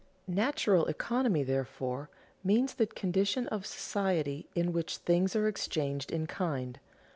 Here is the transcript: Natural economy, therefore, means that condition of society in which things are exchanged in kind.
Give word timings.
Natural 0.27 0.87
economy, 0.87 1.43
therefore, 1.43 2.09
means 2.43 2.73
that 2.73 2.95
condition 2.95 3.47
of 3.49 3.67
society 3.67 4.47
in 4.55 4.73
which 4.73 4.97
things 4.97 5.35
are 5.35 5.47
exchanged 5.47 6.11
in 6.11 6.25
kind. 6.25 6.79